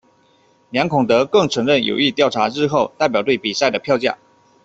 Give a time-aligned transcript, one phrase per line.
[0.71, 4.17] 梁孔德更承认有意调整日后代表队比赛的票价。